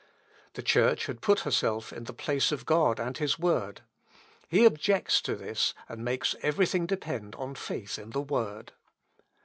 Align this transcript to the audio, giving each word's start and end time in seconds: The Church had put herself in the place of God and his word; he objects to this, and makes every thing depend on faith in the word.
The 0.53 0.63
Church 0.63 1.05
had 1.05 1.21
put 1.21 1.41
herself 1.41 1.93
in 1.93 2.05
the 2.05 2.11
place 2.13 2.51
of 2.51 2.65
God 2.65 2.99
and 2.99 3.15
his 3.15 3.37
word; 3.37 3.81
he 4.47 4.65
objects 4.65 5.21
to 5.21 5.35
this, 5.35 5.75
and 5.87 6.03
makes 6.03 6.33
every 6.41 6.65
thing 6.65 6.87
depend 6.87 7.35
on 7.35 7.53
faith 7.53 7.99
in 7.99 8.09
the 8.09 8.21
word. 8.23 8.71